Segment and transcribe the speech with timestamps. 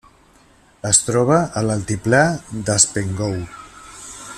[0.91, 2.23] Es troba a l'altiplà
[2.71, 3.41] d'Haspengouw.